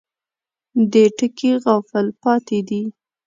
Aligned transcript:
دې 0.91 1.05
ټکي 1.17 1.51
غافل 1.63 2.07
پاتې 2.21 2.59
دي. 2.67 2.81